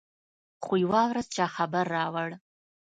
خو 0.63 0.73
يوه 0.83 1.01
ورځ 1.09 1.27
چا 1.35 1.45
خبر 1.55 1.85
راوړ. 1.95 2.29